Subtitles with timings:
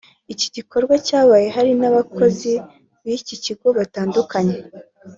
[0.33, 2.51] Iki gikorwa cyabaye hari n’abayobozi
[3.03, 4.57] b’iki kigo batandukanye